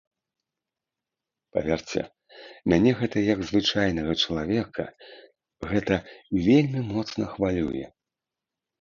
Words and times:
Паверце, 1.57 2.01
мяне 2.73 2.91
гэта 3.03 3.17
як 3.33 3.39
звычайнага 3.51 4.11
чалавека 4.23 4.83
гэта 5.71 6.03
вельмі 6.51 6.79
моцна 6.93 7.23
хвалюе. 7.37 7.85